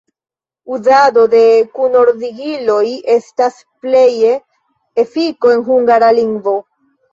Uzado 0.77 1.25
de 1.33 1.41
kunordigiloj 1.79 2.87
estas 3.19 3.61
pleje 3.85 4.33
efiko 5.07 5.55
de 5.55 5.63
Hungara 5.71 6.13
lingvo. 6.23 6.59